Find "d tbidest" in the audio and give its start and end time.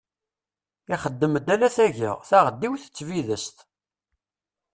2.87-3.57